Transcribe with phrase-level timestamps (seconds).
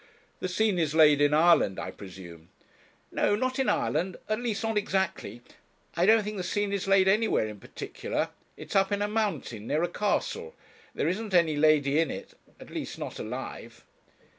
[0.39, 2.49] 'The scene is laid in Ireland, I presume?'
[3.11, 5.43] 'No, not in Ireland; at least not exactly.
[5.95, 9.67] I don't think the scene is laid anywhere in particular; it's up in a mountain,
[9.67, 10.55] near a castle.
[10.95, 13.83] There isn't any lady in it at least, not alive.'